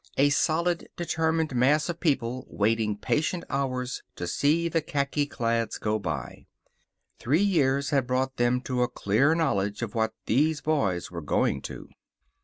A 0.17 0.31
solid, 0.31 0.89
determined 0.97 1.53
mass 1.53 1.87
of 1.87 1.99
people 1.99 2.47
waiting 2.49 2.97
patient 2.97 3.43
hours 3.51 4.01
to 4.15 4.25
see 4.25 4.67
the 4.67 4.81
khaki 4.81 5.27
clads 5.27 5.77
go 5.77 5.99
by. 5.99 6.47
Three 7.19 7.43
years 7.43 7.91
had 7.91 8.07
brought 8.07 8.37
them 8.37 8.61
to 8.61 8.81
a 8.81 8.87
clear 8.89 9.35
knowledge 9.35 9.83
of 9.83 9.93
what 9.93 10.15
these 10.25 10.59
boys 10.59 11.11
were 11.11 11.21
going 11.21 11.61
to. 11.69 11.87